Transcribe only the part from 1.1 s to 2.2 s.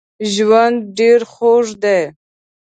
خوږ دی